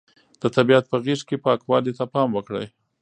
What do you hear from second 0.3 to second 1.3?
د طبیعت په غېږ